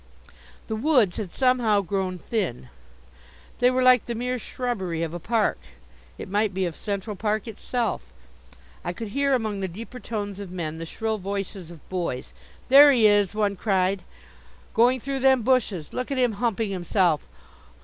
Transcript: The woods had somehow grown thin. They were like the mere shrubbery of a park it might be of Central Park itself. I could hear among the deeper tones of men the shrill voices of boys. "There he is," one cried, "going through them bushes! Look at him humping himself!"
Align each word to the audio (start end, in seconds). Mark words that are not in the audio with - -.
The 0.65 0.75
woods 0.75 1.17
had 1.17 1.31
somehow 1.31 1.81
grown 1.81 2.17
thin. 2.17 2.69
They 3.59 3.69
were 3.69 3.83
like 3.83 4.07
the 4.07 4.15
mere 4.15 4.39
shrubbery 4.39 5.03
of 5.03 5.13
a 5.13 5.19
park 5.19 5.59
it 6.17 6.27
might 6.27 6.55
be 6.55 6.65
of 6.65 6.75
Central 6.75 7.15
Park 7.15 7.47
itself. 7.47 8.11
I 8.83 8.93
could 8.93 9.09
hear 9.09 9.35
among 9.35 9.59
the 9.59 9.67
deeper 9.67 9.99
tones 9.99 10.39
of 10.39 10.49
men 10.49 10.79
the 10.79 10.87
shrill 10.87 11.19
voices 11.19 11.69
of 11.69 11.87
boys. 11.87 12.33
"There 12.67 12.91
he 12.91 13.05
is," 13.05 13.35
one 13.35 13.55
cried, 13.55 14.01
"going 14.73 14.99
through 14.99 15.19
them 15.19 15.43
bushes! 15.43 15.93
Look 15.93 16.09
at 16.09 16.17
him 16.17 16.31
humping 16.41 16.71
himself!" 16.71 17.21